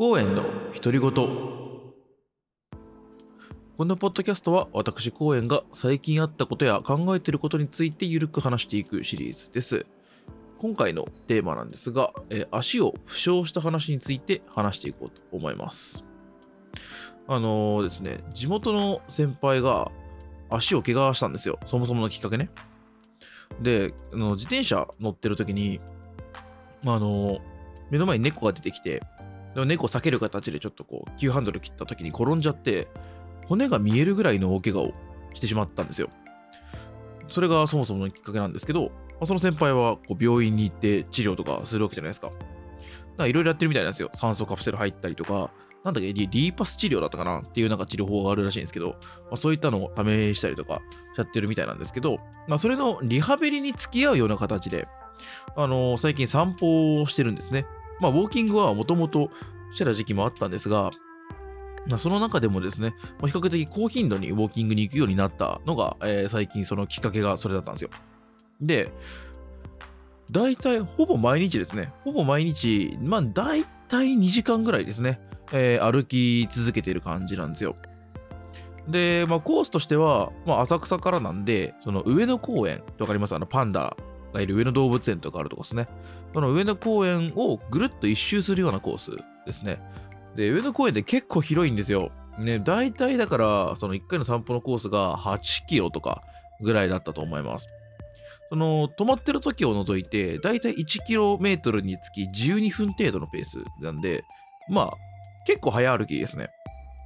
[0.00, 0.44] 公園の
[0.82, 1.12] 独り言。
[1.12, 1.94] こ
[3.84, 9.84] のポッドキャストは私公園が最近あったことや考えていることについてゆるく話していくシリーズです。
[10.58, 16.02] 今回のテーマなんですが、え足を負傷した話について話していこうと思います。
[17.28, 19.92] あのーですね地元の先輩が
[20.48, 21.58] 足を怪我したんですよ。
[21.66, 22.48] そもそものきっかけね。
[23.60, 25.78] であの自転車乗ってる時に
[26.86, 27.40] ああの
[27.90, 29.02] 目の前に猫が出てきて
[29.54, 32.88] でも猫避ける形でちょっとこう急ハンドル切った時に転んじゃって
[33.46, 34.94] 骨が見えるぐらいの大怪我を
[35.34, 36.08] してしまったんですよ。
[37.28, 38.90] それがそもそものきっかけなんですけど、ま
[39.22, 42.28] あその先輩はこう病院に行って治療とかするわけじゃないですか。
[42.28, 42.38] だか
[43.18, 44.10] らいろいろやってるみたいなんですよ。
[44.14, 45.50] 酸素カプセル入ったりとか
[45.84, 48.96] なんだっけリーパス治療だったかなっていうなんか治療法があるらしいんですけど、ま
[49.32, 50.80] あ、そういったのを試したりとか
[51.14, 54.88] しちゃってるみたいなんですけど、まあ、それのリハビリに付き合うような形で、
[55.56, 57.66] あの最近散歩をしてるんですね。
[58.00, 59.30] まあ、ウォーキングはもともと
[59.72, 60.90] してた時期もあったんですが、
[61.86, 67.90] ま、その中でもですね、ま、比較的高頻度にウォーキングに行くようになったのが、えー最近そのきっかけがそれだったんですよ。
[68.60, 68.92] で、
[70.30, 75.20] 大体ほぼ毎日ですね、ほぼ毎日、まあ大体2時間ぐらいですね、
[75.52, 77.76] えー歩き続けている感じなんですよ。
[78.88, 83.34] で、まあ、コースとしては、まあ、浅草からなんで、その上野公園ってわかります？
[83.34, 83.96] あのパンダ
[84.32, 85.88] がいる上野動物園とかあるとこですね。
[86.32, 89.10] その上野公園をぐるっと一周するようなコース
[89.46, 89.80] ですね。
[90.36, 92.10] で、上野公園って結構広いんですよ。
[92.38, 96.22] ね、大体だから、その1回の散歩のコースが8キロとか
[96.60, 97.66] ぐらいだったと思います。
[98.48, 104.24] その、止まってる時を除いて、大体1キロメートルにつき12分程度のペースなんで、
[104.68, 104.92] まあ、
[105.46, 106.50] 結構早歩きですね。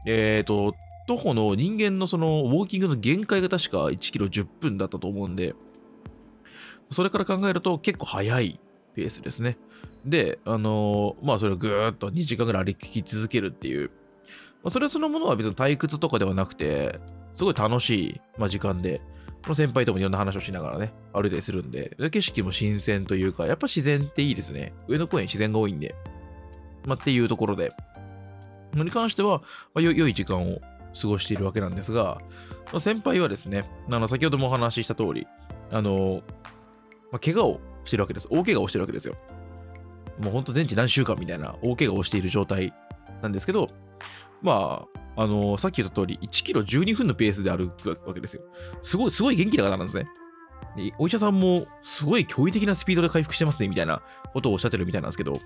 [0.06, 0.74] えっ、と、
[1.06, 5.54] 徒歩の人間のそのウォーキングの限界が確か1キロ10分だったと思うんで、
[6.90, 8.60] それから考えると結構早い
[8.94, 9.56] ペースですね。
[10.04, 13.90] で、あのーまあそれをぐーっと2時間ぐらい歩き続けるっていう、
[14.62, 16.98] まあ、それそのものは別に退屈とかではなくて、
[17.34, 19.00] すごい楽しい、まあ、時間で、
[19.42, 24.72] この先輩ともいろんな話をしながらね、歩いたりするんで、景色も新鮮というか、やっぱ自然っていいですね。
[24.88, 25.94] 上野公園自然が多いんで、
[26.86, 27.72] まあ、っていうところで、
[28.72, 29.42] に関しては、
[29.74, 30.60] まあ、良い時間を
[31.00, 32.18] 過ごしているわけなんですが、
[32.78, 35.26] 先輩はですね、あの先ほどもお話しした通り、
[35.70, 36.22] あの、
[37.14, 38.26] まあ、怪我をしてるわけです。
[38.28, 39.14] 大怪我をしてるわけですよ。
[40.18, 42.74] もうほんと全治何週間みたいな大怪我をしている状態
[43.22, 43.70] なんですけど、
[44.42, 44.84] ま
[45.16, 48.42] あ、あのさっき言った通り、1キロ12分のペースで歩くわけですよ。
[48.82, 50.08] すごい、すごい元気な方なんですね。
[50.76, 54.02] でお医者さんも、すごい驚異的なスピードで回復してますね、みたいな
[54.32, 55.38] ことをおっしゃってるみたいなんですけど、っ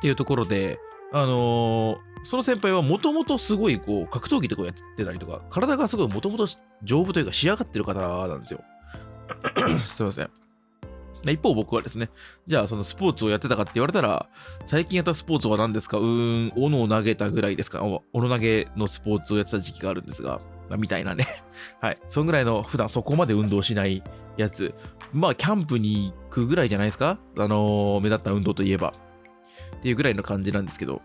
[0.00, 0.80] ていうところで、
[1.12, 6.46] あのーその先輩はもともとすごいこう格闘技とかやってたりとか、体がすごいもともと
[6.82, 8.64] 丈夫というか仕上がってる方なんですよ。
[9.94, 10.30] すいません。
[11.26, 12.10] 一方僕はですね、
[12.46, 14.28] じゃあそのスポーツをやってたかって言われたら、
[14.66, 15.98] 最近やったスポーツは何ですか？
[15.98, 17.82] うーん、斧を投げたぐらいですか？
[17.82, 20.40] 斧投げのスポーツをやってた時期があるんですが、
[20.76, 21.26] みたいなね。
[21.80, 21.98] はい。
[22.08, 24.02] そんぐらいの普段そこまで運動しない
[24.36, 24.74] やつ。
[25.12, 27.18] まあキャンプに行くぐらいじゃないですか？
[27.38, 28.92] あのー目立った運動といえば。
[29.78, 31.02] っていうぐらいの感じなんですけど、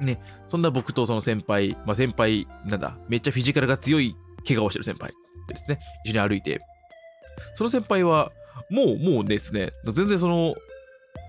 [0.00, 4.14] ね、そんな僕とその先輩、まあ先輩、なんだ、めっちゃフィジカルが強い
[4.46, 5.12] 怪我をしてる先輩
[5.48, 6.60] ですね、一緒に歩いて、
[7.54, 8.32] その先輩は、
[8.70, 10.54] もう、もうですね、全然その、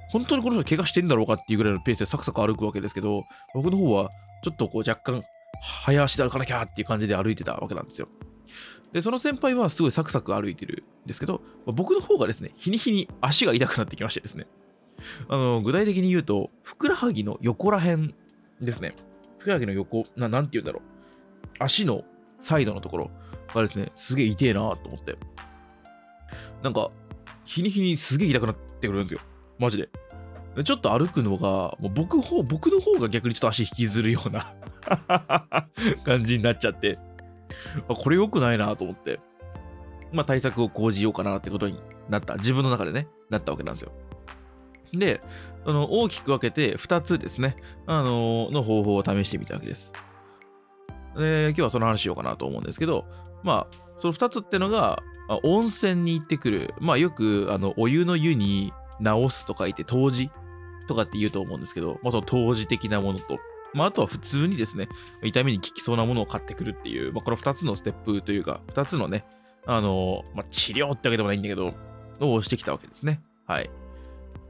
[0.10, 3.24] 本当にこの人怪我してんだろうかっていうぐらいのペースでサクサク歩くわけですけど、
[3.54, 4.10] 僕の方は
[4.44, 5.24] ちょっとこう若干、
[5.62, 8.08] 早足で歩かなきゃっていう感じで歩いてたわけなんですよ。
[8.94, 14.48] で、その先輩はすごいサクサク歩いてるんですけど、僕の方がですね、日に日に足が痛くなってきましてですね、
[15.28, 18.16] あの、具体的に言うと、ふくらはぎの横ら辺
[18.62, 18.96] ですね。
[19.40, 20.82] ふくらはぎの横、ななんて言うんだろう。
[21.60, 22.04] 足の
[22.40, 23.12] サイドのところ
[23.54, 25.18] がですね、すげえ痛えなと思って。
[26.64, 26.90] なんか、
[27.46, 29.22] 日に日にすげえ痛くなってくるんですよ。
[29.60, 29.90] マジで。
[30.56, 34.54] でちょっと歩くのが、もう僕方僕の方が逆にちょっと足引きずるような
[36.06, 36.98] 感じになっちゃって、
[37.90, 39.20] あこれ良くないなと思って、
[40.14, 41.78] まあ対策を講じようかなってことに
[42.10, 42.36] なった。
[42.36, 43.92] 自分の中でね、なったわけなんですよ。
[44.94, 45.22] で、
[45.66, 49.92] あの大きく分けて2つですね、あのの方法を試してみたわけです。
[51.18, 53.06] で、今日はその話しようかなと思うんですけど、
[53.44, 55.02] まあ、その2つってのが、
[55.44, 60.30] 温泉に行ってくる、まあよくあのお湯の湯に直すと書いて、湯治
[60.88, 63.40] とかって言うと思うんですけど、まあその湯治的なものと、
[63.74, 64.88] まああとは普通にですね、
[65.24, 69.26] 痛みに効きそうなものを買ってくるっていう、まあこの2つのステップというか、2つのね、
[69.66, 71.74] あのまあ治療ってわけでもないんだけど、
[72.20, 73.22] をしてきたわけですね。
[73.48, 73.70] はい。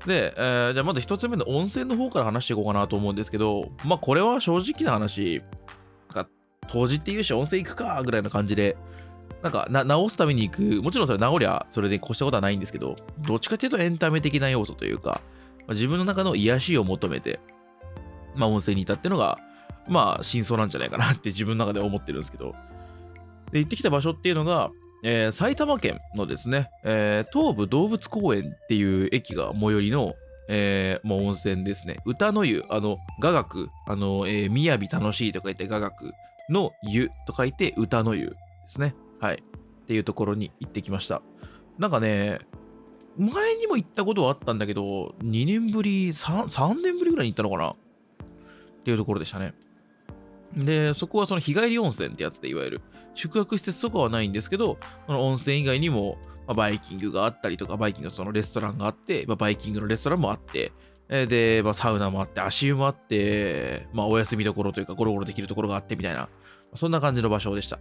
[0.06, 5.42] で、えーじゃあまず一つ目の温泉の方から話していこうかなと思うんですけど、まあこれは正直な話、
[6.14, 6.30] なんか、
[6.68, 8.78] 当時っていうし温泉行くかぐらいの感じで、
[9.46, 15.22] なんかな治すために行く、もちろんそれ治りゃそれで越したことはないんですけど、どっちかっていうとエンタメ的な要素というか、
[15.60, 17.40] まあ自分の中の癒しを求めて
[18.36, 19.40] まあ、温泉にいたっていうのが、
[19.88, 22.54] まあ、真相なんじゃないかなって自分の中で思ってるんですけど、
[23.52, 24.72] で行ってきた場所っていうのが、
[25.04, 30.16] えー、埼玉県のですね、えー、東武動物公園っていう駅が最寄りの、
[30.50, 31.98] えー、もう温泉ですね。
[32.06, 36.12] 歌の湯、あの、雅楽、あの、えー、みやび楽しいと書いて雅楽
[36.50, 38.36] の湯と書いて歌の湯で
[38.68, 38.96] すね。
[39.20, 39.36] はい。
[39.36, 41.22] っていうところに行ってきました。
[41.78, 42.40] なんかね、
[43.18, 47.70] 前にも行ったことはあったんだけど、2年ぶり3、3年ぶりぐらいに行ったのかな？
[47.70, 47.76] っ
[48.84, 49.54] ていうところでしたね。
[50.56, 52.82] で、そこはその日帰り温泉ってやつで、いわゆる
[53.14, 60.72] 宿泊施設とかはないんですけど、その温泉以外にも、まあ、バイキングがあったりとか、バイキングのそのレストランがあって、まあ、バイキングのレストランもあって、
[61.08, 66.30] で、まあ、サウナもあって、足湯もあって、まあ、お休みどころというか、ゴロゴロできるところがあってみたいな、
[66.76, 67.80] そんな感じの場所でした。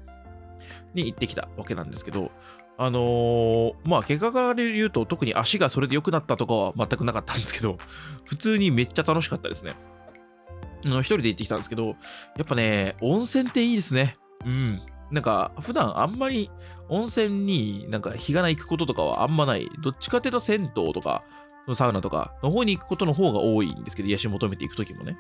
[0.95, 2.31] に行ってきたわけなんですけど、
[2.77, 7.79] あのー、まあ、結果から言うと、特に足がそれで良くなったとかは全くなかったんですけど、
[8.25, 9.77] 普通にめっちゃ楽しかったですね。
[10.85, 11.95] あの、一人で行ってきたんですけど、や
[12.43, 14.17] っぱね、温泉っていいですね。
[14.45, 14.83] うん。
[15.11, 16.51] なんか、普段あんまり
[16.89, 19.71] 温泉になんか日がな行くこととかはあんまない。
[19.83, 21.23] どっちかっていうと銭湯とか、
[21.75, 25.17] サウナとかの方に行くことの方が多いんですけど、癒し求めていくときもね。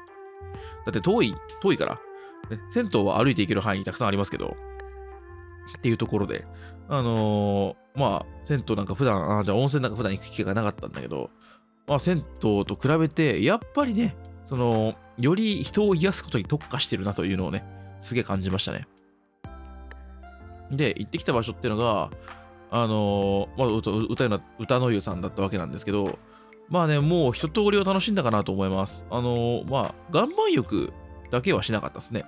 [0.84, 1.94] だって遠い、遠いから。
[2.50, 4.56] ね、銭湯は歩いて行ける範囲にたくさんありますけど、
[5.78, 6.46] っていうところで、
[6.88, 11.30] あのー、まあ、銭湯なんか普段、あじゃあ温泉なんか普段行く機会がなかったんだけど、
[11.86, 14.16] まあ、銭湯と比べて、やっぱりね、
[14.46, 17.64] その、より人を癒すことに特化してるなというのをね、
[18.00, 18.86] すげえ感じましたね。
[20.70, 22.10] で、行ってきた場所っていうのが、
[22.70, 26.18] あのー、まあ、歌の歌の湯さんだったわけなんですけど、
[26.68, 29.06] まあね、もう一通りを楽しんだかなと思います。
[29.10, 30.92] あのー、まあ、岩盤浴
[31.30, 32.24] だけはしなかったですね。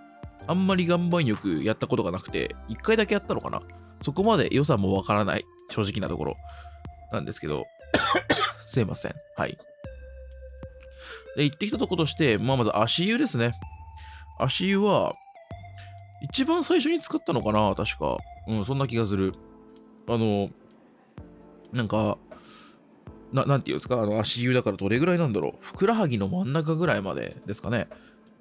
[0.47, 3.63] あんまり岩盤浴やったことがなくて、一回だけやったのかな？
[4.03, 6.37] そこまで良さもわからない、正直なところ
[7.13, 7.65] なんですけど、
[8.69, 9.15] すいません。
[9.37, 9.59] はい。
[11.37, 13.55] で、行ってきたとことして、まあ、まず足湯ですね。
[14.39, 15.15] 足湯は、
[16.23, 18.19] 一番最初に使ったのかな確か。
[18.49, 19.35] うん、そんな気がする。
[20.09, 20.51] あの、
[21.73, 22.19] なんか、
[23.33, 24.01] ななんていうんですか？
[24.03, 25.53] あの足湯だからどれぐらいなんだろう？
[25.61, 27.89] ふくらはぎの真ん中ぐらいまでですかね。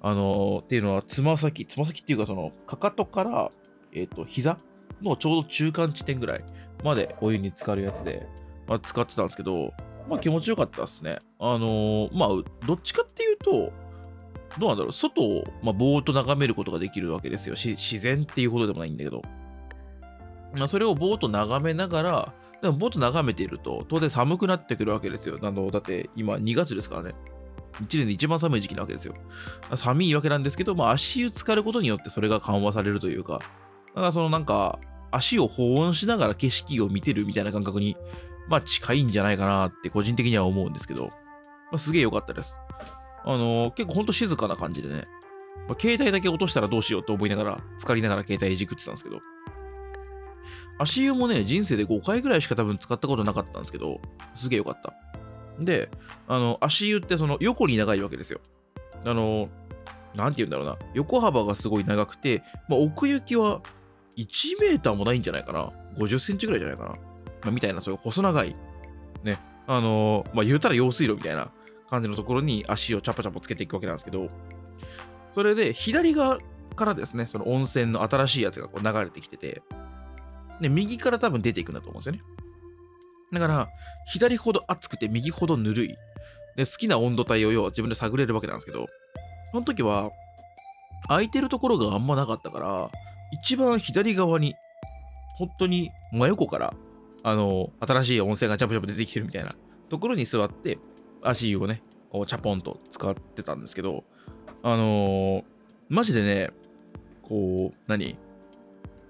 [0.02, 3.50] あのっていうのは、つま先、つま先っていうか、その、かかとから、
[3.92, 4.58] えっ、ー、と、膝
[5.02, 6.44] のちょうど中間地点ぐらい
[6.84, 8.26] までお湯に浸かるやつで、
[8.66, 9.72] まあ、使ってたんですけど、
[10.08, 11.18] まあ気持ちよかったですね。
[11.38, 12.28] あのー、まあ、
[12.66, 13.72] どっちかっていうと、
[14.58, 17.54] どうなんだろう、外を、まあ、ぼーっと眺めることができるわけですよ。
[17.56, 19.22] 自然っていうほどでもないんだけど。
[20.56, 25.38] まあ、それをぼーっと眺めながら、でもぼーっと眺めていると、当然寒くなってくるわけですよ。
[25.42, 27.14] あの、だって今2月ですからね。
[27.82, 29.14] 1年で一番寒い時期なわけですよ。
[29.74, 33.40] 寒いわけなんですけど、まあ、足湯浸かることによってそれが緩和されるというか、
[33.94, 34.78] だからそのなんか、
[35.10, 37.96] 足を保温しながら景色を見てるみたいな感覚に、
[38.48, 41.12] まあ近いんじゃないかなって個人的には思うんですけど、ま
[41.72, 42.56] あ、すげえ良かったです。
[43.24, 45.06] あのー、結構ほんと静かな感じでね、
[45.68, 49.20] まあ、携帯だけ落としたらどうしようと思いながら、浸かりながら携帯いじくってたんですけど、
[50.78, 54.00] 足湯もね、人生で5回ぐらいしか多分使ったことなかったんですけど、
[54.34, 54.92] すげえ良かった。
[55.58, 55.90] で、
[56.28, 58.40] あの、足湯ってその横に長いわけですよ。
[59.04, 59.48] あの、
[60.14, 60.78] なんて言うんだろうな。
[60.94, 63.62] 横幅がすごい長くて、まあ、奥行きは
[64.16, 65.72] 1メーターもないんじゃないかな。
[65.98, 66.90] 50センチぐらいじゃないかな。
[66.90, 66.98] ま
[67.46, 68.56] あ、みたいな、そういう細長い、
[69.22, 71.50] ね、あの、まあ、言うたら用水路みたいな
[71.90, 74.28] 感じのところに足をチャポチャポつけていくわけなんですけど、
[75.34, 76.38] それで左側
[76.74, 79.62] からですね、その温泉の新しいやつがこう流れてきてて、
[80.60, 82.35] で、右から多分出ていくんだと思うんですよね。
[83.32, 83.68] だから、
[84.06, 85.88] 左ほど熱くて右ほどぬるい。
[86.56, 88.86] で、好きな温度帯を要は自分で探れるわけなんですけど、
[89.52, 90.10] その時は、
[91.08, 92.90] 空いてるところがあんまなかったから、
[93.32, 94.54] 一番左側に、
[95.38, 96.74] 本当に真横から、
[97.22, 99.54] あの、新しい温泉がチャプチャプ出てきてるみたいな
[99.88, 100.78] ところに座って、
[101.22, 104.04] 足をね、こうチャポンと使ってたんですけど、
[104.62, 105.44] あのー、
[105.88, 106.50] マジでね、
[107.22, 108.16] こう、何？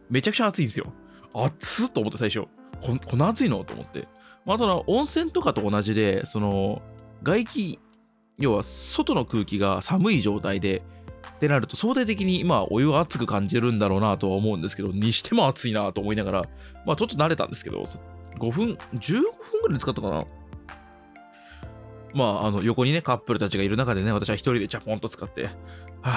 [0.09, 0.93] めちゃくちゃ暑いんですよ。
[1.35, 2.49] 暑っと思って最初。
[2.83, 3.65] ここんな暑いの？
[3.65, 4.09] と思って。
[4.45, 6.83] まあ、その温泉とかと同じで、その
[7.23, 7.81] 外気、
[8.39, 10.83] 要は外の空気が寒い状態で、
[11.37, 16.43] ってなると相対的にまあお湯は熱く感じるんだろうなとは思うんですけど、にしても暑いなと思いながら、
[16.87, 17.85] まあちょっと慣れたんですけど、
[18.39, 20.25] 5分、15分ぐらい使ったかな。
[22.15, 25.51] まあ、あの横にね、カップルたちがいる中でね、私は一人でチャポンと使って、
[26.01, 26.13] は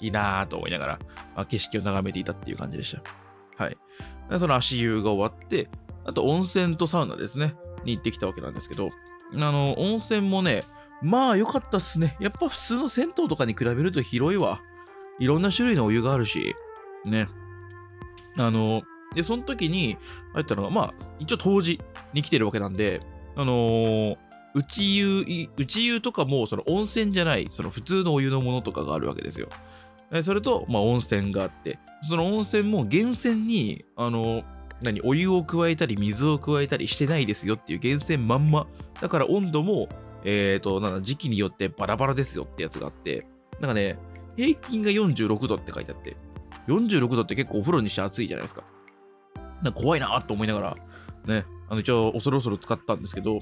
[0.00, 0.98] ぁ、いいなぁと思いながら、
[1.34, 3.02] まあ、景色を眺めていたっていう感じでした。
[3.58, 3.76] はい。
[4.38, 5.68] その足湯が終わって、
[6.04, 8.90] あと温泉とサウナですね、に行ってきたわけなんですけど、
[9.34, 10.64] あの、温泉もね、
[11.02, 12.16] まあ良かったっすね。
[12.20, 14.60] やっぱ普通の銭湯とかに比べると広いわ。
[15.18, 16.54] いろんな種類のお湯があるし、
[17.04, 17.28] ね。
[18.36, 18.82] あの、
[19.14, 19.96] で、その時に
[20.34, 21.80] 入ったのが、まあ、一応当時
[22.12, 23.00] に来てるわけなんで、
[23.36, 24.16] あのー、
[24.54, 29.48] 内湯、内湯とかもその温泉じゃない、その普通のお湯のものとかがあるわけですよ。
[30.22, 34.42] それと、まあ、温泉があって、その温泉も源泉に、あの、
[34.82, 38.66] 何、お湯を加えたり水を加えたりしてないですよっていう源泉まんま。
[39.00, 39.88] だから温度も、
[40.24, 43.26] えっ、と、なんだ、時期によってバラバラですよってやつがあって、
[43.60, 43.98] なんかね、
[44.36, 46.16] 平均が46度って書いてあって、
[46.68, 48.62] 46度って結構お風呂にして暑いじゃないですか。
[49.62, 50.76] なんか怖いなと思いながら、
[51.26, 53.40] ね、あの一応恐る恐る使ったんですけど、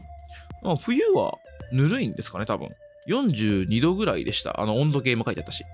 [0.62, 1.34] まあ、冬は
[1.72, 2.70] ぬるいんですかね、多分。
[3.08, 4.60] 42度ぐらいでした。
[4.60, 5.64] あの温度計も書いてあったし。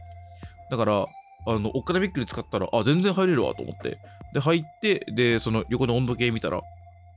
[0.72, 1.06] だから、
[1.46, 3.98] あの、おっかなびっくり使ったら、あ、全然入れるわと思って。
[4.32, 6.62] で、入って、で、その横の温度計見たら、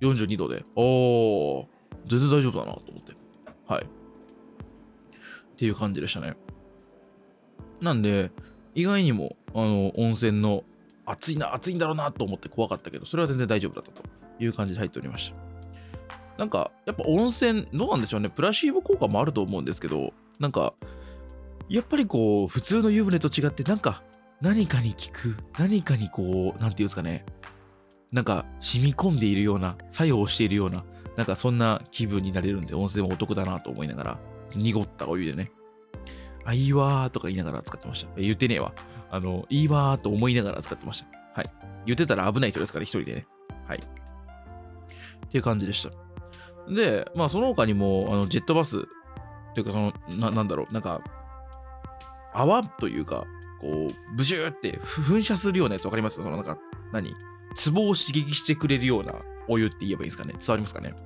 [0.02, 1.66] 42度で、おー、
[2.06, 3.14] 全然大丈夫だなと思って。
[3.66, 3.86] はい。
[3.86, 3.88] っ
[5.56, 6.36] ていう感じでしたね。
[7.80, 8.30] なんで、
[8.74, 10.66] 意外にも、あの、温泉の
[11.06, 14.04] 暑いな、暑いんだろうなと思って怖かったけど、それは全然大丈夫だったと
[14.44, 15.38] いう感じで入っておりました。
[16.38, 18.30] なんか、やっぱ温泉、どうなんでしょうね。
[18.30, 20.74] プラシーボ効果もあると思うんですけど、なんか、
[21.70, 24.04] やっぱりこう、普通の湯船と違って、なんか、
[24.42, 27.26] 何かに効く、何かにこう、なんていうんですかね、
[28.12, 30.84] なんか、染み込んでいるような、作用をしているような、
[31.16, 34.20] なんかそんな気分になれるんで、温泉もお得だなと思いながら、
[34.56, 35.52] 濁ったお湯でね、
[36.46, 38.22] あ、いいわーとか言いながら使ってました。
[38.22, 38.74] 言ってねえわ。
[39.10, 41.08] あの、いいわーと思いながら使ってました。
[41.34, 41.52] はい。
[41.86, 43.28] 言ってたら危ない人ですから、一人でね。
[43.68, 43.80] はい。
[43.80, 43.82] っ
[45.30, 45.92] ていう感じでした。
[46.72, 48.84] で、まあ、その他にも、あの、ジェットバス、
[49.56, 51.02] というか、その、ななんだろう、なんか、
[52.36, 53.26] 泡というか、
[53.62, 56.16] こう、ブシューって噴射するようなやつわかります？
[56.16, 56.58] その、なんか、
[56.92, 57.16] 何？
[57.56, 59.14] ツボを刺激してくれるような
[59.48, 60.34] お湯って言えばいいですかね？
[60.34, 60.90] 伝わりますかね？
[60.90, 60.98] なん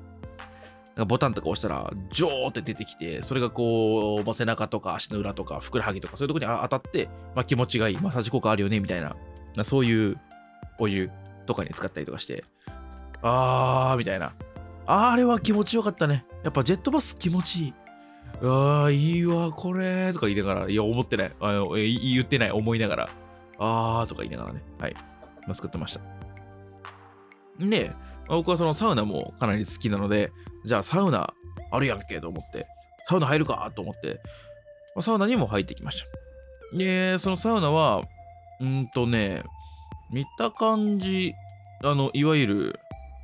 [0.96, 9.16] かボタンとか押したら、ジョーって出てきて、それがこう、背中とか足の裏とか、ふくらはぎとか、そういうとこに当たって、まあ、気持ちがいい、マッサージ効果あるよね、みたいな、
[9.56, 10.20] まあそういう
[10.80, 11.10] お湯
[11.46, 12.44] とかに使ったりとかして、
[13.22, 14.34] あー、みたいな。
[14.88, 16.26] あれは気持ちよかったね。
[16.44, 17.74] やっぱジェットバス気持ちいい。
[18.42, 21.32] うわー、いいわ、これとか言いながら、いや、思ってない。
[21.40, 23.10] あのえ言ってない、思いながら、
[23.58, 24.96] あーとか言いながらね、はい、
[25.48, 26.02] ま、作ってました。
[27.60, 27.92] で、
[28.28, 30.32] 僕はそのサウナもかなり好きなので、
[30.66, 31.34] じゃあサウナ
[31.72, 32.68] あるやんけと思って、
[33.08, 34.22] サウナ入るかと思って、
[34.96, 36.04] まあ、サウナにも入ってきまし
[36.72, 36.78] た。
[36.78, 38.04] で、そのサウナは、
[38.62, 39.44] うんとね、
[40.12, 41.34] 見た感じ、
[41.84, 42.80] あの、いわゆる、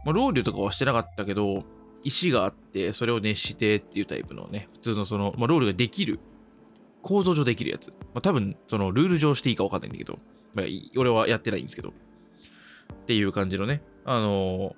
[0.05, 1.63] まあ、ロウリュとかはしてなかったけど、
[2.05, 6.19] 石があって、それを熱してっていうタイプのね、普通のその、まあ、ロールができる、
[7.01, 7.89] 構造上できるやつ。
[7.89, 10.19] まあ、多分、その、ルール上していいか分かんないんだけど、
[10.53, 10.65] まあ、
[10.97, 11.93] 俺はやってないんですけど、っ
[13.05, 14.73] ていう感じのね、あのー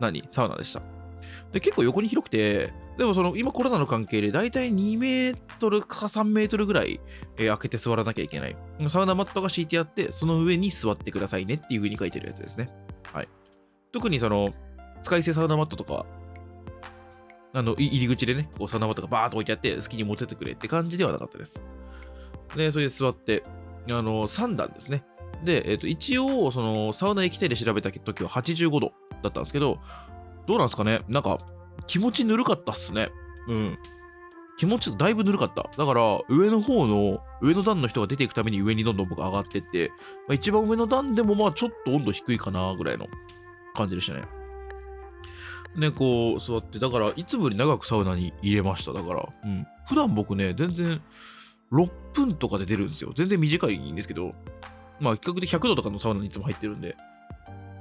[0.00, 0.24] 何？
[0.32, 0.82] サウナでした。
[1.52, 7.00] で、結構横に広くて、でもその、今コロナの関係で、だいたい2メートルか3メートルぐらい、
[7.36, 8.56] えー開けて座らなきゃいけない。
[8.88, 12.70] サウナマットが敷いてあって、その上に座ってくださいねっていう風に書いてるやつですね。
[13.04, 13.28] はい。
[13.92, 14.52] 特にその、
[15.04, 16.06] 使い捨てサウナマットとか、
[17.52, 21.62] あの、入り口でね、こうサウナマットがバーっと置いてあって、好きに持っててくれって感じではなかったです。
[22.56, 23.44] で、それで座って、
[23.88, 25.04] あの、3段ですね。
[25.44, 28.92] で、えっ、と、一応、その、サウナ液体で調べた時は85度
[29.22, 29.78] だったんですけど、
[30.46, 31.02] どうなんですかね？
[31.08, 31.38] なんか、
[31.86, 33.10] 気持ちぬるかったっすね。
[33.48, 33.78] うん。
[34.56, 35.70] 気持ちだいぶぬるかった。
[35.76, 39.90] だから、上の方の、上の段の人が出ていくために上にどんどん僕上がってって、
[40.28, 43.06] まあ、一番上の段でもまあちょっと温度低いかなぐらいの
[43.74, 44.22] 感じでしたね。
[45.76, 48.92] ね、こう座って、だからいつもより長くサウナに入れました。
[48.92, 49.66] だから、うん。
[49.86, 51.00] 普段僕ね、全然
[51.72, 53.12] 6分とかで出るんですよ。
[53.14, 54.34] 全然短いんですけど、
[55.00, 56.96] まあ比較的100度とかのサウナにいつも入ってるんで、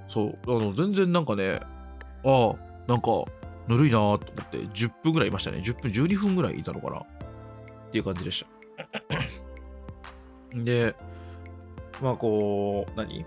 [0.08, 1.60] そう、あの、全然なんかね、
[2.26, 2.56] ああ、
[2.88, 3.24] なんか、
[3.68, 5.60] ぬるいなーと思って、10分ぐらいいましたね。
[5.60, 7.06] 10分、12分ぐらいいたのかなっ
[7.92, 8.46] ていう感じでし
[10.52, 10.58] た。
[10.58, 10.96] で、
[12.02, 13.26] まあこう、何？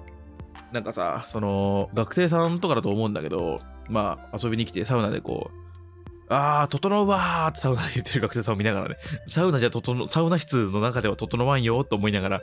[0.72, 5.66] なんかさ、その、学生さんとかだと思うんだけど、まあ遊びに来てサウナでこう、
[6.28, 8.96] あー、整うわーってサウナで言ってる学生さんを見ながらね、
[9.28, 12.42] サウナじゃ整う、サウナ室の中では整わんよと思いながら、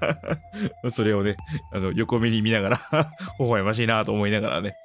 [0.90, 1.36] それをね、
[1.72, 4.76] あの、横目に見ながら、 微笑ましいなと思いながらね、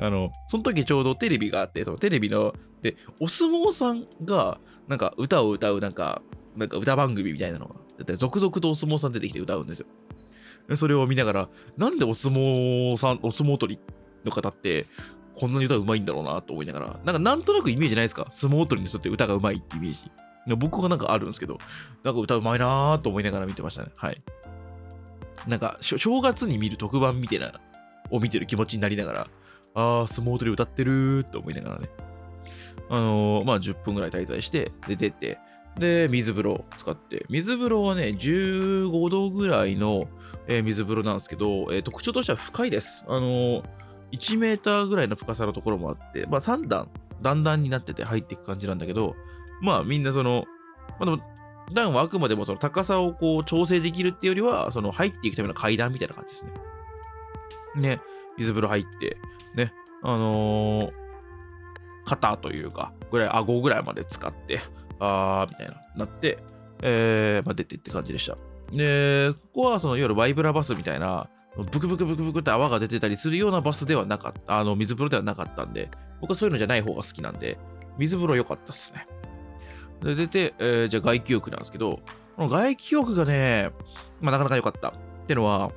[0.00, 6.20] あの、その時ちょうどテレビがあって、そのテレビの、で、お相撲さんが、なんか歌を歌う、なんか、
[6.56, 9.86] なんか歌番組みたいなのが、だって続々とお相撲さん出てきて歌うんですよ。
[10.76, 13.80] それを見ながら、なんでお相撲さん、お相撲取り
[14.24, 14.86] の方って、
[15.34, 18.26] こんなに歌うまいんだろうなと思いながら、なんかなんとなくイメージないですか？
[18.30, 19.98] 相撲取りの人って歌がうまいってイメージ。
[20.56, 21.58] 僕はなんかあるんですけど、
[22.02, 23.90] なんか歌うまいなと思いながら見てましたね。
[23.96, 24.20] はい。
[25.46, 27.52] なんか、正月に見る特番みたいな、
[28.10, 29.26] を見てる気持ちになりながら、
[29.74, 31.88] あー、相撲取り歌ってるーと思いながらね。
[32.90, 35.38] あのーまあ、10分ぐらい滞在して、で、出て、
[35.78, 40.08] で、水風呂を使って、水風呂はね、15度ぐらいの、
[40.48, 43.04] えー水風呂なんですけど、えー特徴としては深いです。
[43.08, 43.62] あのー
[44.12, 46.88] 1メーターぐらいの深さのところもあって、まあ、3段
[47.22, 49.14] 段々になってて入っていく感じなんだけど、
[49.60, 50.44] まあみんなその、
[50.98, 51.22] まあでも、
[51.72, 56.52] 段はあくまでもその高さをこう調整できるっていうよりは、その入っていくための階段みたいな感じですね。
[57.96, 58.00] ね、
[58.36, 59.16] 水風呂入って、
[59.54, 60.92] ね、あのー、
[62.04, 64.60] 肩というか、ぐらい、顎ぐらいまで使って、
[64.98, 66.38] あー、みたいな、なって、
[66.82, 68.36] えー、まあ、出てって感じでした。
[68.72, 75.90] で、ここはそのいわゆるワイブラバスみたいな、ブクブクブクブクって泡が出てたりするようなバスではなかった、あの、水風呂ではなかったんで、
[76.20, 77.58] 僕はそういうのじゃない方が好きなんで、
[77.98, 79.06] 水風呂良かったっすね。
[80.02, 82.00] で、出て、えー、じゃあ外気浴なんですけど、
[82.36, 83.70] この外気浴がね、
[84.20, 84.88] まあなかなか良かった。
[84.88, 84.92] っ
[85.26, 85.72] てのは、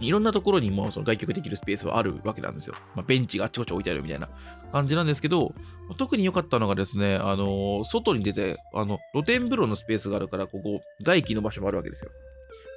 [0.00, 2.74] いろんなところにもその外局できるスペースはあるわけなんですよ。
[2.94, 4.28] まあ、ベンチがあっちこっち置いてあるみたいな
[4.72, 5.54] 感じなんですけど、
[5.96, 12.10] 特に良かったのがですね、あのー、外に出て、あの、露天風呂のスペースがあるから、ここ、外気の場所もあるわけですよ。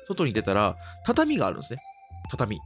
[0.07, 1.81] 外に出たら、畳があるんですね。
[2.29, 2.59] 畳。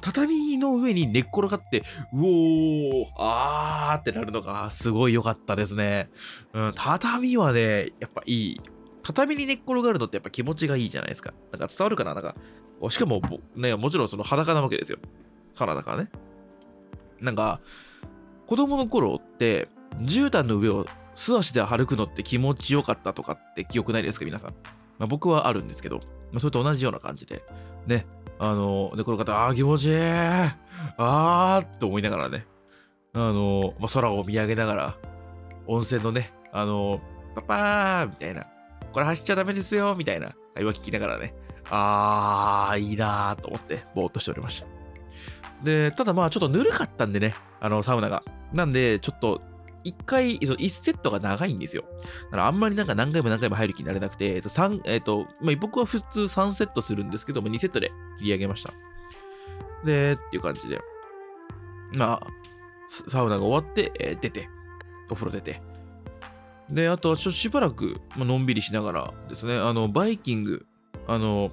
[0.00, 6.10] 畳の上に寝っ転がって、うおー、あーってなるのがすごい良かったですね。
[6.52, 8.60] うん、畳はね、やっぱいい。
[9.04, 11.32] 畳に寝っ転がるのってやっぱ気持ちがいいじゃないですか。
[11.52, 12.14] なんか伝わるかな？
[12.14, 12.34] なんか、
[12.90, 13.22] しかも、
[13.54, 14.98] ね、もちろんその裸なわけですよ。
[15.54, 16.10] 体からね。
[17.20, 17.60] なんか、
[18.48, 19.68] 子供の頃って、
[20.00, 24.24] 絨毯の上を素足で歩くのって気持ちよかったとかって記憶ないですか？
[24.24, 24.54] 皆さん。
[24.98, 25.98] まあ、僕はあるんですけど、
[26.32, 27.44] まあ、それと同じような感じで、
[27.86, 28.06] ね、
[28.38, 30.56] あの、で、この方、ああ、気持ちいいあ
[30.98, 32.46] あって思いながらね、
[33.12, 34.96] あの、まあ、空を見上げながら、
[35.66, 37.00] 温泉のね、あの、
[37.34, 38.46] パパーみたいな、
[38.92, 41.34] これ走っちゃダメですよみたいな会話聞きながらね、
[41.70, 44.66] あー、いいなーと思って、ぼーっとしておりました。
[45.64, 48.22] で、ただまあちょっとぬるかったんでね、あの、サウナが。
[48.52, 49.40] なんで、ちょっと、
[49.84, 51.84] 一回、1セットが長いんですよ。
[52.24, 58.72] だからあんまりなんか何回も何回も入る気になれなくて、えっと、3、えっと、まあ、僕は普通3セットするんですけども、2セットで切り上げました。
[59.84, 60.80] で、っていう感じで。
[61.92, 62.26] まあ、
[63.08, 64.48] サウナが終わって、えー、出て、
[65.10, 65.60] お風呂出て。
[66.70, 70.66] で、あとはちょっとしばらく、まあのんびりしながらですね、あの、バイキング
[71.06, 71.50] あの、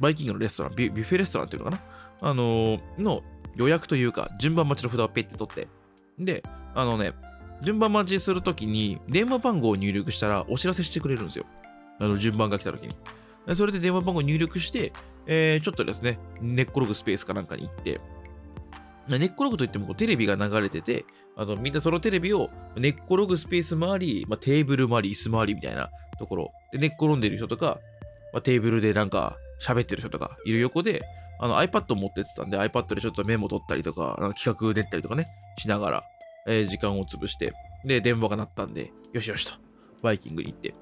[0.00, 1.82] バイキングのレストラン、ビュッフェレストランっていうのかな？
[2.20, 3.22] あの、の
[3.56, 5.68] 予約というか、順番待ちの札をペッて取って、
[6.18, 6.42] で、
[6.74, 7.12] あのね、
[7.62, 11.44] 順番待ちするときに、電話番号を入力したらお知らせしてくれるんですよ。
[11.98, 12.94] あの、順番が来たときに。
[13.54, 14.92] それで電話番号を入力して、
[15.26, 18.00] えー、ちょっとですね、寝っ転ぐスペースかなんかに行って、
[19.08, 21.04] 寝っ転ぐといってもこうテレビが流れてて、
[21.36, 27.78] あのみんなそのテレビを寝っ転ぐスペースもあり、まあ、テーブルもあり、椅子もありみたいなところで寝っ転んでる人とか、
[28.32, 31.02] まあ、テーブルでなんか喋ってる人とかいる横で、
[31.40, 35.26] あの iPad 持ってってたんで iPad でちょっとメモ取ったりとか、なんか企画練ったりとかね、
[35.58, 36.04] しながら、
[36.48, 37.52] えー、時間を潰して、
[37.84, 39.52] で、電話が鳴ったんで、よしよしと、
[40.02, 40.74] バイキングに行って、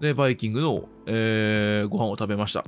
[0.00, 2.64] で、バイキングの、えー、ご飯を食べました。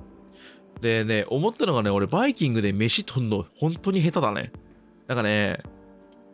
[0.80, 4.52] でね、思ったのがね、俺、バイキングで飯とんの本当に下手だね。
[5.06, 5.61] なんかね、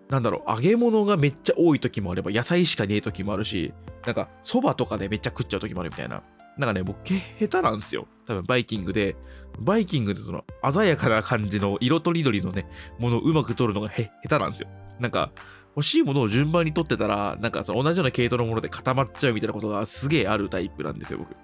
[0.08, 3.72] なんだろう、揚げ物がめっちゃ多い時もあれば、野菜しかねえ時もあるし、
[4.06, 6.22] なんか、そばとかでめっちゃ食っちゃう時もあるみたいな。
[6.56, 6.98] なんかね、僕、
[7.38, 8.08] 下手なんですよ。
[8.26, 9.16] 多分、バイキングで、
[9.60, 12.66] バイキングでその、鮮やかな感じの色とりどりのね、
[12.98, 14.68] ものをうまく取るのがへ下手なんですよ。
[14.98, 15.30] なんか、
[15.76, 21.36] 欲しいものを順番に取ってたら、なんかその同じような系統のもので固まっちゃうみたいなことがすげえあるタイプなんですよ、僕。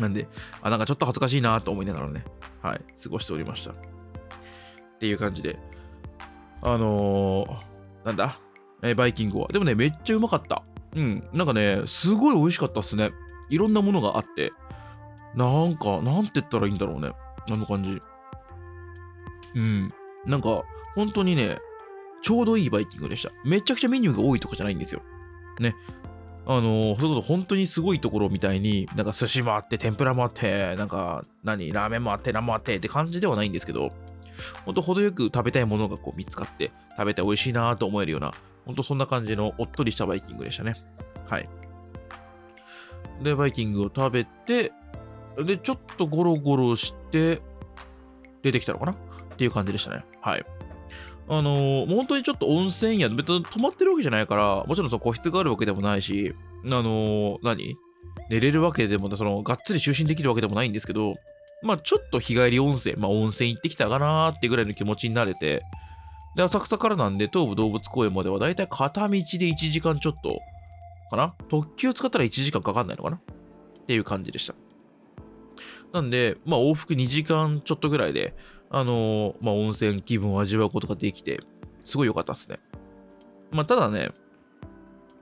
[0.00, 0.28] なんで、
[0.62, 2.24] あ、なんかちょっと恥ずかしいなと思いながらね、
[2.62, 3.72] はい、過ごしておりました。
[3.72, 3.74] っ
[4.98, 5.58] ていう感じで、
[6.62, 8.40] あのー、なんだ、
[8.82, 9.48] えー、バイキングは。
[9.48, 10.62] でもね、めっちゃうまかった。
[10.94, 13.10] うん、なんかね、すごい美味しかったっすね。
[13.50, 14.52] いろんなものがあって、
[15.34, 17.12] なんか、なんて言ったらいいんだろうね。
[17.48, 18.00] あの感じ。
[19.54, 19.92] うん。
[20.26, 20.62] なんか、
[20.94, 21.58] 本当にね、
[22.22, 23.32] ちょうどいいバイキングでした。
[23.44, 25.02] めちゃくちゃメニューが多いとかじゃないんですよ。
[25.60, 25.74] ね。
[26.46, 33.92] あのー、それこそ本当にすごいところみたいに、なんか寿司もあって、天ぷらもあって、なんか、何、ラーメンもあって、何もあってって感じではないんですけど、
[34.64, 38.32] ほんと程よく食べたいものがこう見つかって、食べて美味しいなと思えるような、
[38.64, 40.74] ほんとそんな感じのおっとりしたバイキングでしたね。
[41.26, 41.48] はい。
[43.22, 44.72] で、バイキングを食べて、
[45.36, 47.42] で、ちょっとゴロゴロして、
[48.40, 48.92] 出てきたのかな？
[48.92, 48.96] っ
[49.36, 50.04] ていう感じでしたね。
[50.20, 50.46] はい。
[51.30, 57.76] あのー、もう本当にちょっと温泉宿、別に泊まってるわけじゃないから、もちろんその個室があるわけでもないし、あのー、何？
[58.30, 61.14] 寝れるわけでも、その、がっつり就寝できるわけでもないんですけど、
[61.62, 65.62] まあちょっと日帰り温泉、まあ温泉行ってきたかなーってぐらいの気持ちになれて、
[66.36, 70.40] で、浅草からなんで東武動物公園まではだいたい片道で1時間ちょっと
[71.10, 71.34] かな？
[71.48, 73.16] 特急使ったら1時間かかんないのかな？
[73.16, 73.20] っ
[73.86, 74.54] ていう感じでした。
[75.92, 78.34] なんで、まあ往復2時間ちょっとぐらいで、
[78.70, 81.40] あの、まあ温泉気分を味わうことができて、
[81.84, 82.58] すごい良かったですね。
[83.50, 84.10] まあただね、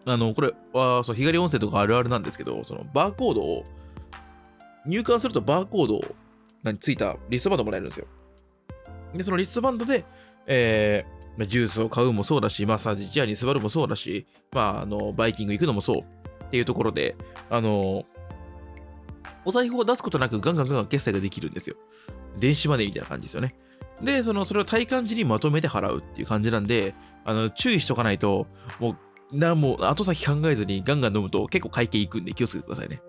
[0.05, 3.65] あの、これは、そう、日帰り温泉とかあるあるなんですけど、そのバーコードを、
[4.87, 6.05] 入館するとバーコードを、
[6.63, 8.07] 何、ついたリストバンドもらえるんですよ。
[9.15, 10.05] で、そのリストバンドで、
[10.47, 11.05] え
[11.37, 15.99] まジュースを買うもそうだし、マッサージチェアに座るもそうだし、まあ、あの、バイキング行くのもそう
[16.47, 17.17] っていうところで、
[17.51, 18.05] あの、
[19.47, 21.77] お財布を出すことなくガンガンガンガン決済ができるんですよ。
[22.39, 23.55] 電子マネーみたいな感じですよね。
[24.03, 28.47] で、その、それを体感時にまとめて払うっていう感じなんで、あの、注意しとかないと、
[28.81, 28.97] も
[29.33, 33.01] う、な、もう、後先考えずにガンガン飲むと結構会計いくんで気をつけてくださいね。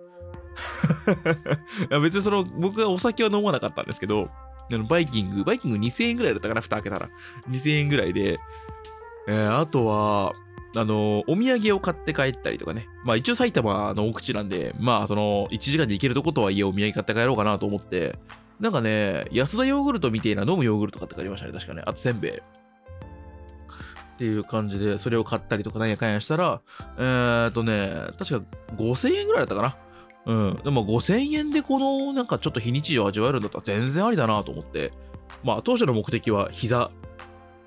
[2.02, 4.30] 別にその、僕はお酒は飲まなかったんですけど、
[4.70, 7.08] あのバイキング、バイキング2000円ぐらいだったかな、蓋開けたら。
[7.48, 8.38] 2000円ぐらいで、
[9.28, 10.32] えー、あとは、
[10.76, 12.86] あの、お土産を買って帰ったりとかね。
[13.04, 18.18] まあ一応埼玉の奥地なんで、まあその、1時間で行けるとことはいえお土産買って帰ろうかなと思って、
[18.60, 21.82] なんかね、安田ヨーグルトみたいな飲むヨーグルト買って帰りましたね、確かね。
[21.86, 22.32] あとせんべい。
[22.32, 22.40] っ
[24.18, 26.60] ていう感じで、それを買ったりとかなんやかんやしたら、
[26.98, 28.44] えーっとね、確か
[28.76, 29.76] 5000円ぐらいだったかな。
[30.26, 30.60] うん。
[30.64, 34.92] でも5000円でこのなんかちょっと非日常を味わえるんだったら全然ありだなと思って、
[35.44, 36.90] まあ当初の目的は膝、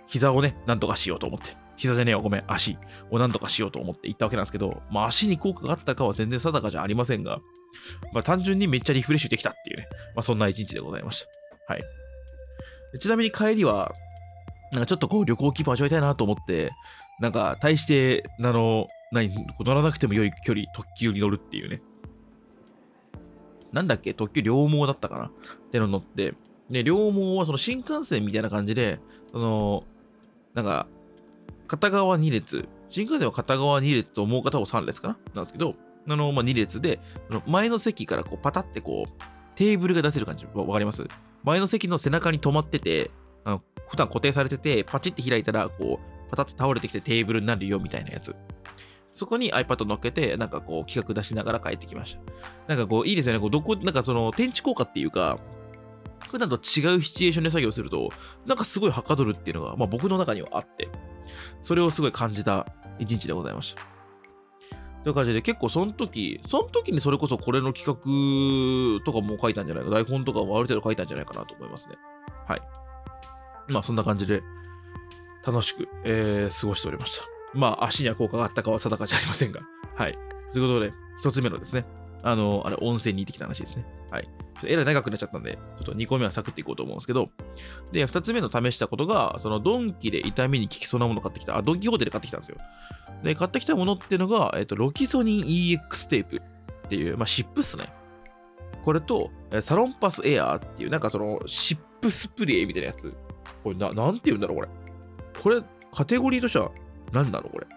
[0.07, 2.77] 膝をね、なんとかしようと思って、膝じゃねえよ、ごめん、足
[3.09, 7.39] をなんとかしようと思って行ったわけなんですけど、まあ足に効果があったかは全然定かじゃありませんが、
[8.13, 11.25] まあ単純にめっちゃリフレッシュできたっていうね、まあそんな一日でございまし
[11.67, 11.73] た。
[11.73, 11.83] はい。
[12.99, 13.93] ちなみに帰りは、
[14.71, 16.71] なんかちょっとこう旅行気分味わいたいなと思って、
[17.19, 21.81] なんか大して、あの、何、乗らなくても良い距離、特急に乗るっていうね。
[23.71, 25.25] なんだっけ特急両毛だったかな？
[25.25, 25.31] っ
[25.71, 26.35] ての乗って、
[26.69, 28.99] で、両毛はその新幹線みたいな感じで、
[29.31, 29.83] その、
[30.53, 30.87] なんか、
[31.71, 35.17] 片側2列、新幹線は片側2列ともう片方3列かな？
[35.35, 35.73] なんですけど、
[36.05, 36.99] あの、まあ、2列で、
[37.47, 39.23] 前の席からこうパタってこう、
[39.55, 41.07] テーブルが出せる感じ、わかります？
[41.43, 43.09] 前の席の背中に止まってて、
[43.45, 48.35] あの普段固定されてて、パチって開いたら、こう、パタって倒れてきてテーブルになるよみたいなやつ。
[49.15, 52.19] そこに iPad 乗っけて、なんかこう企画出しながら帰ってきました。
[52.67, 53.39] なんかこういいですよね。
[53.39, 55.39] こうどこ、なんかその天地効果っていうか、
[56.29, 56.59] 普段と違
[56.95, 58.09] うシチュエーションで作業すると、
[58.45, 60.87] なんかすごいはかどるっていうのが、まあ僕の中にはあって、
[61.61, 62.65] それをすごい感じた
[62.99, 63.81] 一日でございました。
[65.03, 71.95] という感じで、結構その時、その時にそれこそこれの企画とかも書いたんじゃないか、台本とかもある程度書いたんじゃないかなと思いますね。
[72.47, 72.61] はい。
[73.67, 74.43] まあそんな感じで、
[75.45, 77.25] 楽しく、えー、過ごしておりました。
[77.53, 79.61] まあ、足には効果があったかは定かじゃありませんが。
[79.95, 80.13] はい。
[80.53, 81.85] ということで、一つ目のですね、
[82.23, 83.85] あの、あれ、温泉に行ってきた話ですね。
[84.11, 84.27] はい。
[84.63, 87.29] えらい長くなっちゃったんで、ちょっと2個目はサクっていこうと思うんですけど、
[87.91, 92.57] で、2つ目の試したことが、そのドンキで痛みに効きそうなもの買ってきた、あ、ドンキホーテで買ってきたんですよ。
[93.23, 97.91] で、買ってきたものっていうのが、えっと、ロキソニン EX テープっていう、まあ、湿布っすね。
[98.83, 99.31] これと、
[99.61, 103.13] サロンパスエアーっていう、なんかその、湿布スプレーみたいなやつ。
[103.63, 104.69] これな、なんて言うんだろう、これ。
[105.41, 105.61] これ、
[105.93, 106.71] カテゴリーとしては
[107.11, 107.67] 何なのこれ。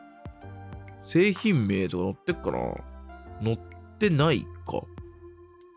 [1.04, 2.74] 製品名とか載ってっかな
[3.42, 3.58] 載っ
[3.94, 4.82] ってないか。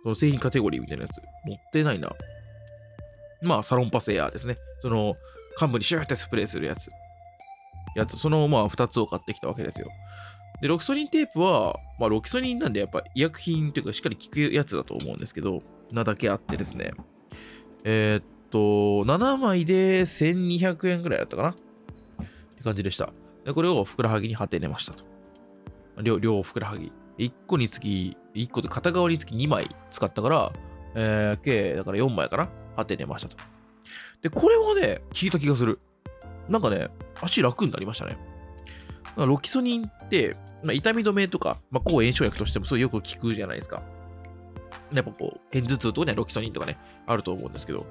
[0.04, 1.16] その製品カテゴリーみたいなやつ。
[1.46, 2.12] 載ってないな。
[3.42, 4.58] まあ、サロンパスエアーですね。
[4.82, 5.16] その、
[5.60, 6.90] 幹部にシューってスプレーするやつ。
[7.96, 9.90] やつ、その、まあ、2つを買ってきたわけですよ。
[10.62, 16.92] で、ロキソニンテープは、まあ、ロキソニンなんで、やっぱ医薬品というか、しっかり効くやつだと思うんですけど、なだけあってですね。
[17.84, 18.60] えー、っと、
[19.06, 21.54] 7枚で1200円ぐらいだったかなっ
[22.56, 23.12] て感じでした。
[23.46, 25.06] で、これをふくらはぎに貼って寝ましたと。
[26.02, 26.92] 両両ふくらはぎ。
[27.18, 30.54] 1個につき、1個で片側につき2枚使ったから、
[30.96, 32.50] えー、計、だから4枚かな？
[32.76, 33.38] 貼って寝ましたと。
[34.22, 35.80] で、これはね、効いた気がする。
[36.50, 38.18] なんかね、足楽になりましたね。
[39.16, 43.82] ロキソニンって、まあ、痛み止めとか、まあ、抗炎症薬としてもすごいよく効くじゃないですか。
[44.94, 47.86] やっぱこう、片頭痛とかにはロキソニンとかね、あると思うんですけど、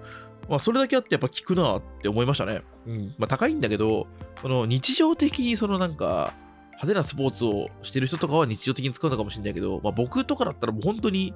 [0.49, 2.63] まあ、それだけあってやっぱ効くなって思いましたね。
[2.87, 3.15] うん。
[3.19, 4.07] まあ、高いんだけど、
[4.41, 6.35] その日常的にそのなんか、
[6.77, 11.35] 派手なスポーツをしてる人とかは日常的に使うのかもしれないけど、まあ、僕とかだったらもう本当に、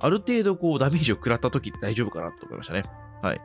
[0.00, 2.84] ある程度こうダメージを食らった時って大丈夫かなと思いましたね。
[3.22, 3.40] はい。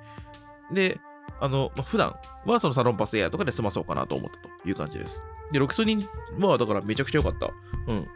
[0.73, 0.99] で、
[1.39, 5.23] あの、まあ、普段はそのサロンパスエアとかで済まそうかなと思ったという感じです。
[5.51, 6.07] で、ロキソニン
[6.39, 7.51] はだからめちゃくちゃ良かった。
[7.87, 8.07] うん。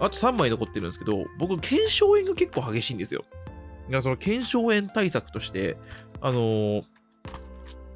[0.00, 3.24] あと3枚残ってるんですけど、僕、腱鞘炎が結構激しいんですよ。
[3.86, 5.76] だからその腱鞘炎対策として、
[6.20, 6.84] あのー、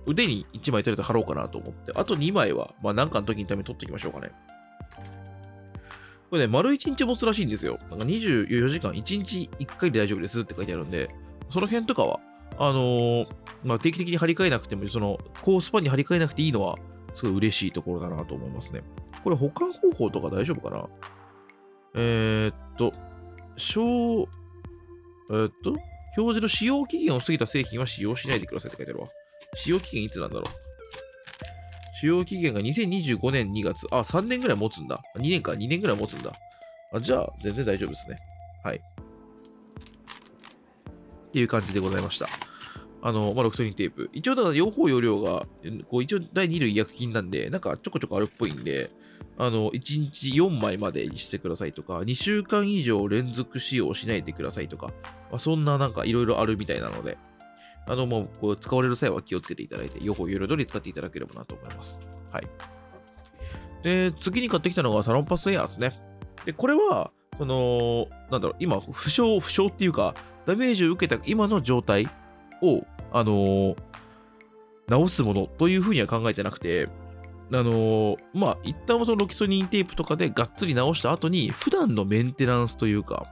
[0.09, 4.33] 腕に1枚とりあえず貼ろうかなと思って、あと2枚は、まあなんかの時にために取っておきましょうかね。
[6.31, 7.79] これね、丸1日持つらしいんですよ。
[7.91, 11.09] なんか24時間、1日1回で大丈夫ですって書いてあるんで、
[11.51, 12.21] その辺とかは、
[12.59, 13.29] あのー、
[13.65, 16.77] まあ、定期的に張り替えなくても、その、高スパンに張り替えなくていいのは、
[17.15, 18.83] すごい嬉しいところだなと思いますね。
[19.25, 20.87] これ保管方法とか大丈夫かな？
[21.95, 22.93] えー、っと、
[23.57, 24.29] 小、
[25.31, 25.71] えー、っと、
[26.17, 29.09] 表示の使用期限を過ぎた製品は使用しないでくださいって書いてあるわ。
[29.55, 30.45] 使用期限いつなんだろう？
[32.01, 33.87] 使用期限が2025年2月。
[33.91, 35.03] あ、3年ぐらい持つんだ。
[35.17, 36.33] 2年か、2年ぐらい持つんだ。
[36.93, 38.19] あじゃあ、全然大丈夫ですね。
[38.63, 38.77] はい。
[41.29, 42.29] っていう感じでございました。
[43.03, 44.11] あの、まあ、ロキソニンテープ。
[44.13, 45.47] 一応、だから両方容量が、
[45.89, 48.91] こう一応第2類医薬品なんで、なんかちょこちょこあるっぽいんで、
[49.37, 54.93] あの、1日4枚までにしてくださいとか、2週間以上連続使用しないでくださいとか、
[55.31, 57.19] まあ、そんななんかいろいろあるみたいなので、
[57.89, 61.99] あの、もう、こう、使われる際は気をつけていただいて、両方容量通り使っていただければなと思います。
[62.31, 62.49] はい。
[63.83, 65.99] で、次に買ってきたのがサロンパスエアーですね。
[66.45, 72.09] で、これは、その、なんだろう、今、負傷、負傷っていうか、ダメージを受けた今の状態
[72.63, 73.77] を、あのー、
[74.89, 76.89] 直すものというふうには考えてなくて、
[77.51, 83.27] あのー、まあ、一旦はそのロキソニンテープとかでがっつり直した後に、普段のメンテナンスというか、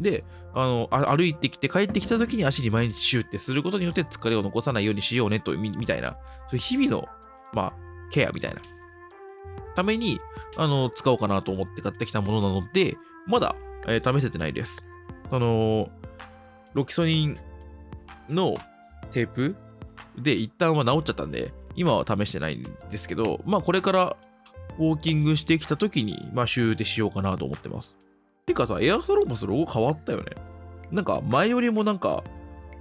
[0.00, 0.24] で、
[0.60, 6.16] あのあ、歩いてきて帰ってきた時に足に毎日シューってすることによって疲れを残さないようにしようねとみみたいな、
[6.48, 7.06] そういう日々の、
[7.52, 7.72] まあ、
[8.10, 8.60] ケアみたいな、
[9.76, 10.20] ために、
[10.56, 12.96] あの、使おうかなと思って買ってきたものなので、
[13.28, 13.54] まだ、
[13.86, 14.82] えー、試せてないです。
[15.30, 15.90] あの
[16.74, 17.38] ロキソニン
[18.28, 18.56] の
[19.12, 19.56] テープ
[20.16, 24.16] で一旦は治っちゃったんで、今は試してないんですけど、まあこれから
[24.78, 27.96] ウォーキングしてきた時に、まあシューでしようかなと思ってます。
[28.46, 30.47] てかさ、エアストローパスロゴ変わったよね。
[30.90, 32.24] なんか前よりもなんか、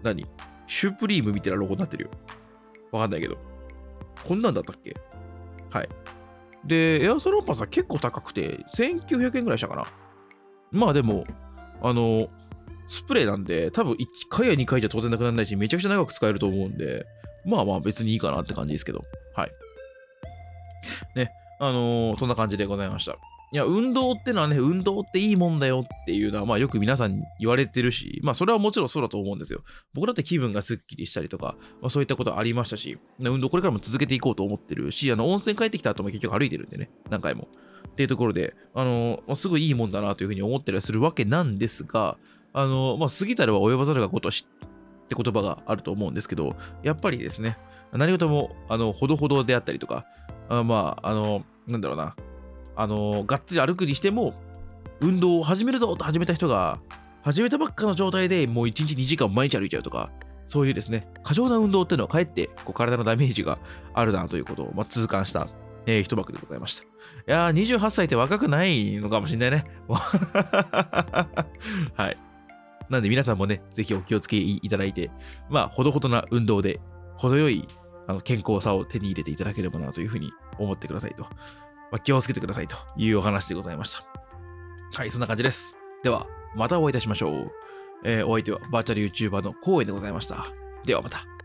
[0.03, 0.25] 何？
[0.65, 2.09] シュプリームみたいなロゴになってるよ。
[2.91, 3.37] わかんないけど。
[4.25, 4.95] こんなんだったっけ？
[5.69, 5.89] はい。
[6.65, 9.91] で、エアストローパスは結構高くて、1900円ぐらいしたかな。
[10.71, 11.23] まあでも、
[11.81, 12.27] あの、
[12.89, 17.05] スプレーなんで、多分1回や2回じゃ当然なくならないし、めちゃくちゃ長く使えると思うんで、
[17.45, 19.03] まあまあ別にいいかなって感じですけど。
[19.35, 19.51] はい。
[21.15, 21.31] ね。
[21.59, 23.17] あのー、そんな感じでございました。
[23.53, 29.63] いや、運動ってのはね、運動っていいもんだよっていうのは、まあよく皆さんに言われてるし、まあそれはもちろんそうだと思うんですよ。
[29.93, 37.47] 僕だって気分がスッキリしたりとか、まあそういったことありましたし、運動これからも続けていこうと思ってるし、あの、温泉帰ってきた後も結局歩いてるんでね、何回も。
[37.87, 42.17] っていうところで、あのー、すごいいいもんだなというふうに思ったりはするわけなんですが、
[42.53, 44.45] あの、まあ、過ぎたらは及ばざるがことし
[45.05, 47.57] って言葉があると思うんですけど、やっぱりですね、
[47.93, 50.05] 何事も、あの、ほどほどであったりとか、
[50.49, 52.15] あまあ、あの、なんだろうな、
[52.77, 54.33] あの、がっつり歩くにしても、
[55.01, 56.79] 運動を始めるぞと始めた人が、
[57.23, 60.11] 始めたばっかの状態でもう1日2時間毎日歩いちゃうとか、
[60.47, 63.59] そういうですね、過剰な運動っていうのはかえってこう体のダメージが
[63.93, 65.49] あるなということを、まあ、痛感した、
[65.87, 66.83] えー、一幕でございました。
[66.83, 66.87] い
[67.25, 69.65] やー、28歳って若くないのかもしれないね。
[69.89, 69.99] は
[72.09, 72.17] い。
[72.89, 75.11] なんで皆さんもね、ぜひお気をつけいただいて、
[75.49, 76.79] まあ、ほどほどな運動で、
[77.17, 77.67] 程よい
[78.07, 81.25] あの健康さを手に入れていただければなというふうに思ってくださいと。
[81.91, 84.03] まあ、気をつけてくださいというお話でございました。
[84.93, 85.75] はい、そんな感じです。
[86.03, 87.51] では、またお会いいたしましょう。
[88.03, 90.47] えー、お相手はバーチャル YouTuber のコウエでございました。
[90.85, 91.36] ではまた。